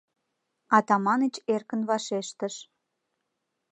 —Атаманыч 0.77 1.35
эркын 1.53 1.81
вашештыш. 1.89 2.55